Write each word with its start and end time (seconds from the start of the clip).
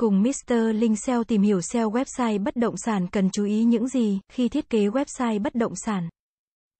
Cùng 0.00 0.22
Mr. 0.22 0.54
Linh 0.74 0.96
SEO 0.96 1.24
tìm 1.24 1.42
hiểu 1.42 1.60
SEO 1.60 1.90
website 1.90 2.42
bất 2.42 2.56
động 2.56 2.76
sản 2.76 3.06
cần 3.12 3.30
chú 3.30 3.44
ý 3.44 3.64
những 3.64 3.88
gì 3.88 4.20
khi 4.32 4.48
thiết 4.48 4.70
kế 4.70 4.88
website 4.88 5.42
bất 5.42 5.54
động 5.54 5.72
sản. 5.76 6.08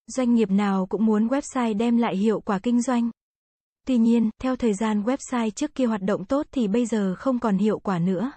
Doanh 0.07 0.35
nghiệp 0.35 0.51
nào 0.51 0.87
cũng 0.87 1.07
muốn 1.07 1.29
website 1.29 1.77
đem 1.77 1.97
lại 1.97 2.17
hiệu 2.17 2.41
quả 2.41 2.59
kinh 2.59 2.83
doanh. 2.83 3.11
Tuy 3.87 3.99
nhiên, 3.99 4.31
theo 4.43 4.57
thời 4.57 4.75
gian 4.75 5.03
website 5.03 5.51
trước 5.51 5.75
kia 5.75 5.87
hoạt 5.87 6.03
động 6.03 6.25
tốt 6.25 6.47
thì 6.53 6.69
bây 6.69 6.87
giờ 6.87 7.15
không 7.19 7.39
còn 7.39 7.59
hiệu 7.59 7.79
quả 7.79 7.99
nữa. 7.99 8.33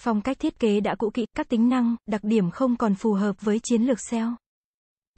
Phong 0.00 0.20
cách 0.20 0.38
thiết 0.38 0.58
kế 0.58 0.80
đã 0.80 0.94
cũ 0.98 1.10
kỹ, 1.14 1.26
các 1.36 1.48
tính 1.48 1.68
năng, 1.68 1.96
đặc 2.06 2.24
điểm 2.24 2.50
không 2.50 2.76
còn 2.76 2.94
phù 2.94 3.12
hợp 3.12 3.36
với 3.40 3.60
chiến 3.62 3.82
lược 3.82 4.00
SEO. 4.00 4.36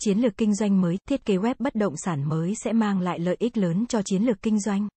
Chiến 0.01 0.19
lược 0.19 0.37
kinh 0.37 0.55
doanh 0.55 0.81
mới, 0.81 0.99
thiết 1.09 1.25
kế 1.25 1.37
web 1.37 1.55
bất 1.59 1.75
động 1.75 1.97
sản 1.97 2.29
mới 2.29 2.55
sẽ 2.55 2.73
mang 2.73 3.01
lại 3.01 3.19
lợi 3.19 3.37
ích 3.39 3.57
lớn 3.57 3.87
cho 3.89 4.03
chiến 4.03 4.23
lược 4.23 4.43
kinh 4.43 4.61
doanh. 4.61 4.89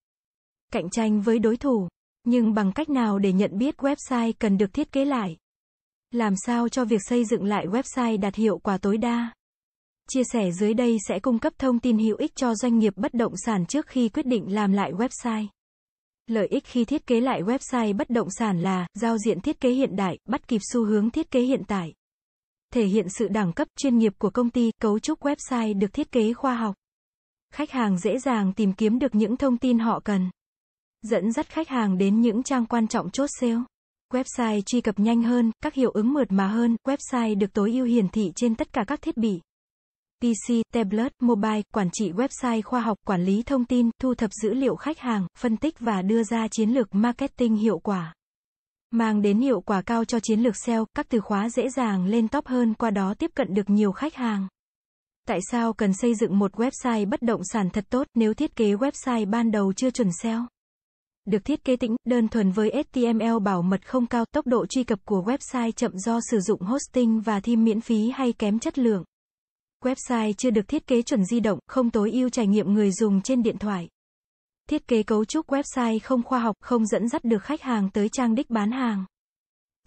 Cạnh 0.74 0.90
tranh 0.90 1.22
với 1.22 1.40
đối 1.40 1.58
thủ. 1.58 1.88
Nhưng 2.30 2.54
bằng 2.54 2.72
cách 2.72 2.90
nào 2.90 3.20
để 3.20 3.34
nhận 3.34 3.58
biết 3.58 3.76
website 3.78 4.34
cần 4.40 4.58
được 4.58 4.74
thiết 4.74 4.92
kế 4.92 5.06
lại? 5.06 5.38
Làm 6.12 6.34
sao 6.46 6.70
cho 6.70 6.86
việc 6.86 7.02
xây 7.04 7.26
dựng 7.26 7.44
lại 7.44 7.68
website 7.68 8.20
đạt 8.20 8.36
hiệu 8.36 8.58
quả 8.58 8.78
tối 8.78 8.98
đa? 8.98 9.34
Chia 10.10 10.24
sẻ 10.24 10.52
dưới 10.52 10.74
đây 10.74 10.98
sẽ 11.08 11.20
cung 11.20 11.40
cấp 11.40 11.54
thông 11.58 11.80
tin 11.80 11.98
hữu 11.98 12.18
ích 12.18 12.36
cho 12.36 12.56
doanh 12.56 12.80
nghiệp 12.80 12.94
bất 12.96 13.14
động 13.14 13.34
sản 13.46 13.66
trước 13.66 13.88
khi 13.88 14.10
quyết 14.10 14.26
định 14.26 14.54
làm 14.54 14.72
lại 14.74 14.92
website. 14.92 15.48
Lợi 16.28 16.48
ích 16.48 16.66
khi 16.66 16.86
thiết 16.86 17.08
kế 17.08 17.22
lại 17.22 17.42
website 17.42 17.98
bất 17.98 18.10
động 18.10 18.30
sản 18.30 18.62
là 18.62 18.88
giao 18.94 19.18
diện 19.18 19.42
thiết 19.42 19.60
kế 19.60 19.70
hiện 19.70 19.96
đại, 19.96 20.18
bắt 20.26 20.48
kịp 20.48 20.62
xu 20.74 20.86
hướng 20.86 21.10
thiết 21.10 21.32
kế 21.32 21.42
hiện 21.42 21.64
tại. 21.68 21.94
Thể 22.74 22.86
hiện 22.86 23.10
sự 23.10 23.28
đẳng 23.28 23.54
cấp 23.54 23.68
chuyên 23.78 23.98
nghiệp 23.98 24.14
của 24.18 24.30
công 24.30 24.50
ty, 24.50 24.72
cấu 24.82 25.00
trúc 25.00 25.20
website 25.20 25.80
được 25.80 25.94
thiết 25.94 26.12
kế 26.12 26.34
khoa 26.34 26.56
học. 26.56 26.76
Khách 27.54 27.72
hàng 27.72 27.98
dễ 27.98 28.20
dàng 28.20 28.54
tìm 28.54 28.74
kiếm 28.74 29.00
được 29.00 29.16
những 29.16 29.38
thông 29.38 29.58
tin 29.58 29.80
họ 29.80 30.00
cần. 30.00 30.30
Dẫn 31.02 31.32
dắt 31.32 31.50
khách 31.50 31.70
hàng 31.70 31.98
đến 31.98 32.22
những 32.22 32.44
trang 32.44 32.66
quan 32.66 32.88
trọng 32.88 33.10
chốt 33.10 33.28
sale. 33.40 33.62
Website 34.14 34.62
truy 34.62 34.82
cập 34.82 35.00
nhanh 35.00 35.24
hơn, 35.24 35.52
các 35.62 35.74
hiệu 35.74 35.92
ứng 35.92 36.14
mượt 36.14 36.32
mà 36.32 36.48
hơn, 36.48 36.76
website 36.88 37.38
được 37.38 37.54
tối 37.54 37.72
ưu 37.72 37.86
hiển 37.86 38.10
thị 38.10 38.32
trên 38.36 38.56
tất 38.56 38.74
cả 38.74 38.84
các 38.88 39.02
thiết 39.02 39.18
bị. 39.18 39.40
PC, 40.22 40.54
tablet, 40.74 41.12
mobile, 41.20 41.62
quản 41.74 41.90
trị 41.94 42.12
website 42.12 42.62
khoa 42.62 42.82
học, 42.82 42.98
quản 43.06 43.24
lý 43.24 43.44
thông 43.44 43.66
tin, 43.66 43.90
thu 44.02 44.14
thập 44.16 44.32
dữ 44.34 44.54
liệu 44.54 44.76
khách 44.76 45.00
hàng, 45.00 45.28
phân 45.38 45.58
tích 45.58 45.80
và 45.80 46.02
đưa 46.02 46.24
ra 46.24 46.48
chiến 46.52 46.70
lược 46.70 46.96
marketing 46.96 47.56
hiệu 47.56 47.80
quả. 47.80 48.14
Mang 48.92 49.22
đến 49.22 49.40
hiệu 49.40 49.62
quả 49.62 49.82
cao 49.82 50.06
cho 50.06 50.20
chiến 50.20 50.40
lược 50.40 50.56
SEO, 50.66 50.86
các 50.96 51.06
từ 51.10 51.20
khóa 51.20 51.50
dễ 51.50 51.70
dàng 51.70 52.06
lên 52.06 52.28
top 52.28 52.46
hơn 52.46 52.74
qua 52.74 52.90
đó 52.90 53.14
tiếp 53.20 53.32
cận 53.36 53.54
được 53.54 53.70
nhiều 53.70 53.92
khách 53.92 54.16
hàng. 54.16 54.48
Tại 55.28 55.40
sao 55.52 55.74
cần 55.74 55.94
xây 55.94 56.16
dựng 56.16 56.40
một 56.40 56.52
website 56.56 57.10
bất 57.10 57.22
động 57.22 57.42
sản 57.44 57.70
thật 57.70 57.86
tốt 57.90 58.08
nếu 58.16 58.34
thiết 58.34 58.56
kế 58.56 58.74
website 58.74 59.30
ban 59.30 59.52
đầu 59.52 59.74
chưa 59.74 59.92
chuẩn 59.92 60.10
SEO? 60.22 60.48
Được 61.28 61.46
thiết 61.46 61.64
kế 61.64 61.76
tĩnh, 61.76 61.96
đơn 62.06 62.28
thuần 62.28 62.52
với 62.52 62.72
HTML 62.72 63.40
bảo 63.44 63.62
mật 63.62 63.88
không 63.88 64.06
cao, 64.06 64.26
tốc 64.26 64.48
độ 64.48 64.66
truy 64.66 64.84
cập 64.84 65.00
của 65.06 65.22
website 65.22 65.72
chậm 65.72 65.98
do 65.98 66.20
sử 66.32 66.40
dụng 66.40 66.62
hosting 66.62 67.22
và 67.22 67.40
theme 67.40 67.62
miễn 67.62 67.82
phí 67.82 68.10
hay 68.10 68.34
kém 68.34 68.60
chất 68.60 68.80
lượng. 68.80 69.04
Website 69.84 70.34
chưa 70.34 70.50
được 70.50 70.68
thiết 70.68 70.88
kế 70.88 71.02
chuẩn 71.02 71.26
di 71.26 71.40
động, 71.40 71.60
không 71.68 71.90
tối 71.90 72.12
ưu 72.12 72.30
trải 72.30 72.48
nghiệm 72.48 72.74
người 72.74 72.92
dùng 72.92 73.22
trên 73.22 73.44
điện 73.44 73.58
thoại. 73.58 73.90
Thiết 74.70 74.88
kế 74.88 75.04
cấu 75.04 75.26
trúc 75.26 75.48
website 75.48 76.00
không 76.04 76.24
khoa 76.24 76.40
học, 76.40 76.56
không 76.62 76.86
dẫn 76.86 77.10
dắt 77.10 77.24
được 77.24 77.44
khách 77.44 77.62
hàng 77.62 77.90
tới 77.90 78.10
trang 78.10 78.36
đích 78.36 78.50
bán 78.50 78.72
hàng. 78.72 79.06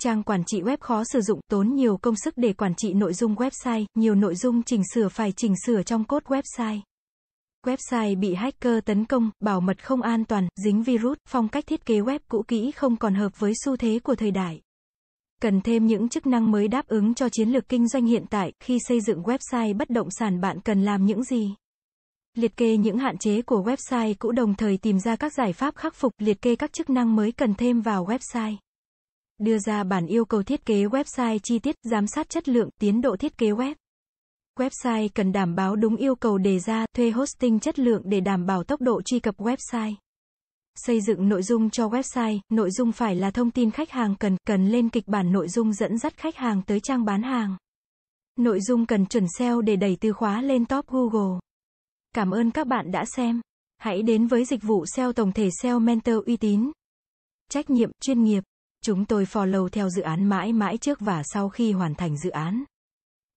Trang 0.00 0.22
quản 0.22 0.44
trị 0.46 0.62
web 0.62 0.76
khó 0.80 1.04
sử 1.04 1.20
dụng, 1.20 1.40
tốn 1.50 1.74
nhiều 1.74 1.96
công 1.96 2.16
sức 2.16 2.34
để 2.36 2.52
quản 2.52 2.74
trị 2.74 2.92
nội 2.92 3.14
dung 3.14 3.34
website, 3.34 3.84
nhiều 3.94 4.14
nội 4.14 4.34
dung 4.34 4.62
chỉnh 4.62 4.82
sửa 4.94 5.08
phải 5.08 5.32
chỉnh 5.32 5.54
sửa 5.66 5.82
trong 5.82 6.04
code 6.04 6.26
website. 6.26 6.80
Website 7.66 8.18
bị 8.18 8.34
hacker 8.34 8.78
tấn 8.84 9.04
công, 9.04 9.30
bảo 9.40 9.60
mật 9.60 9.84
không 9.84 10.02
an 10.02 10.24
toàn, 10.24 10.48
dính 10.64 10.82
virus, 10.82 11.18
phong 11.28 11.48
cách 11.48 11.66
thiết 11.66 11.86
kế 11.86 11.94
web 11.94 12.18
cũ 12.28 12.44
kỹ 12.48 12.70
không 12.70 12.96
còn 12.96 13.14
hợp 13.14 13.38
với 13.38 13.52
xu 13.64 13.76
thế 13.76 13.98
của 13.98 14.14
thời 14.14 14.30
đại. 14.30 14.60
Cần 15.42 15.60
thêm 15.60 15.86
những 15.86 16.08
chức 16.08 16.26
năng 16.26 16.50
mới 16.50 16.68
đáp 16.68 16.86
ứng 16.86 17.14
cho 17.14 17.28
chiến 17.28 17.48
lược 17.48 17.68
kinh 17.68 17.88
doanh 17.88 18.06
hiện 18.06 18.24
tại, 18.30 18.52
khi 18.60 18.78
xây 18.88 19.00
dựng 19.00 19.22
website 19.22 19.76
bất 19.76 19.90
động 19.90 20.08
sản 20.10 20.40
bạn 20.40 20.60
cần 20.60 20.82
làm 20.82 21.06
những 21.06 21.24
gì? 21.24 21.54
Liệt 22.34 22.56
kê 22.56 22.76
những 22.76 22.98
hạn 22.98 23.18
chế 23.18 23.42
của 23.42 23.62
website 23.62 24.14
cũ 24.18 24.32
đồng 24.32 24.54
thời 24.54 24.76
tìm 24.76 24.98
ra 24.98 25.16
các 25.16 25.32
giải 25.32 25.52
pháp 25.52 25.76
khắc 25.76 25.94
phục, 25.94 26.12
liệt 26.18 26.42
kê 26.42 26.56
các 26.56 26.72
chức 26.72 26.90
năng 26.90 27.16
mới 27.16 27.32
cần 27.32 27.54
thêm 27.54 27.80
vào 27.80 28.06
website. 28.06 28.56
Đưa 29.38 29.58
ra 29.58 29.84
bản 29.84 30.06
yêu 30.06 30.24
cầu 30.24 30.42
thiết 30.42 30.66
kế 30.66 30.84
website 30.84 31.38
chi 31.42 31.58
tiết, 31.58 31.74
giám 31.82 32.06
sát 32.06 32.28
chất 32.28 32.48
lượng, 32.48 32.68
tiến 32.80 33.00
độ 33.00 33.16
thiết 33.16 33.38
kế 33.38 33.46
web. 33.46 33.74
Website 34.60 35.08
cần 35.14 35.32
đảm 35.32 35.54
bảo 35.54 35.76
đúng 35.76 35.96
yêu 35.96 36.14
cầu 36.14 36.38
đề 36.38 36.58
ra, 36.58 36.86
thuê 36.96 37.10
hosting 37.10 37.60
chất 37.60 37.78
lượng 37.78 38.02
để 38.04 38.20
đảm 38.20 38.46
bảo 38.46 38.64
tốc 38.64 38.80
độ 38.80 39.02
truy 39.02 39.20
cập 39.20 39.36
website. 39.36 39.94
Xây 40.74 41.00
dựng 41.00 41.28
nội 41.28 41.42
dung 41.42 41.70
cho 41.70 41.88
website, 41.88 42.38
nội 42.48 42.70
dung 42.70 42.92
phải 42.92 43.14
là 43.14 43.30
thông 43.30 43.50
tin 43.50 43.70
khách 43.70 43.90
hàng 43.90 44.14
cần, 44.20 44.36
cần 44.46 44.68
lên 44.68 44.88
kịch 44.88 45.08
bản 45.08 45.32
nội 45.32 45.48
dung 45.48 45.72
dẫn 45.72 45.98
dắt 45.98 46.16
khách 46.16 46.36
hàng 46.36 46.62
tới 46.62 46.80
trang 46.80 47.04
bán 47.04 47.22
hàng. 47.22 47.56
Nội 48.36 48.60
dung 48.60 48.86
cần 48.86 49.06
chuẩn 49.06 49.24
SEO 49.38 49.60
để 49.60 49.76
đẩy 49.76 49.96
từ 50.00 50.12
khóa 50.12 50.42
lên 50.42 50.64
top 50.64 50.86
Google. 50.86 51.38
Cảm 52.14 52.30
ơn 52.30 52.50
các 52.50 52.66
bạn 52.66 52.90
đã 52.92 53.04
xem. 53.16 53.40
Hãy 53.78 54.02
đến 54.02 54.26
với 54.26 54.44
dịch 54.44 54.62
vụ 54.62 54.86
SEO 54.86 55.12
tổng 55.12 55.32
thể 55.32 55.48
SEO 55.62 55.78
Mentor 55.78 56.24
uy 56.26 56.36
tín. 56.36 56.70
Trách 57.50 57.70
nhiệm, 57.70 57.90
chuyên 58.00 58.24
nghiệp. 58.24 58.44
Chúng 58.84 59.04
tôi 59.04 59.24
follow 59.24 59.68
theo 59.68 59.88
dự 59.88 60.02
án 60.02 60.24
mãi 60.24 60.52
mãi 60.52 60.78
trước 60.78 61.00
và 61.00 61.22
sau 61.24 61.48
khi 61.48 61.72
hoàn 61.72 61.94
thành 61.94 62.18
dự 62.18 62.30
án. 62.30 62.64